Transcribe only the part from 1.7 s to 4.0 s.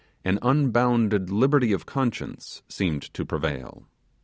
of conscience seemed to prevail.